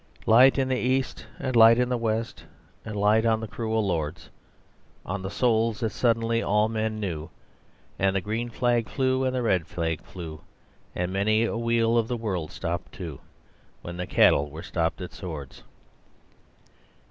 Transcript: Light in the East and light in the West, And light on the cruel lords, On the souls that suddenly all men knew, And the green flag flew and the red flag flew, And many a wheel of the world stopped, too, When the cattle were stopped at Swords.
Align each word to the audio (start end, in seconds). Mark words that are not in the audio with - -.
Light 0.25 0.57
in 0.57 0.67
the 0.67 0.79
East 0.79 1.27
and 1.37 1.55
light 1.55 1.77
in 1.77 1.87
the 1.89 1.95
West, 1.95 2.45
And 2.83 2.95
light 2.95 3.23
on 3.23 3.39
the 3.39 3.47
cruel 3.47 3.85
lords, 3.85 4.31
On 5.05 5.21
the 5.21 5.29
souls 5.29 5.81
that 5.81 5.91
suddenly 5.91 6.41
all 6.41 6.67
men 6.67 6.99
knew, 6.99 7.29
And 7.99 8.15
the 8.15 8.19
green 8.21 8.49
flag 8.49 8.89
flew 8.89 9.23
and 9.23 9.35
the 9.35 9.43
red 9.43 9.67
flag 9.67 10.01
flew, 10.01 10.41
And 10.95 11.13
many 11.13 11.43
a 11.43 11.55
wheel 11.55 11.99
of 11.99 12.07
the 12.07 12.17
world 12.17 12.51
stopped, 12.51 12.93
too, 12.93 13.19
When 13.83 13.97
the 13.97 14.07
cattle 14.07 14.49
were 14.49 14.63
stopped 14.63 15.01
at 15.01 15.13
Swords. 15.13 15.61